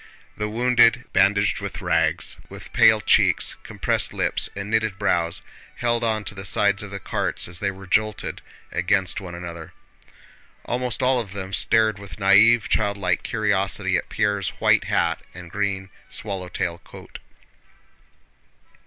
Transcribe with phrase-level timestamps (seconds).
[0.35, 5.43] The wounded, bandaged with rags, with pale cheeks, compressed lips, and knitted brows,
[5.75, 8.41] held on to the sides of the carts as they were jolted
[8.71, 9.73] against one another.
[10.65, 15.91] Almost all of them stared with naïve, childlike curiosity at Pierre's white hat and green
[16.09, 17.19] swallow tail coat.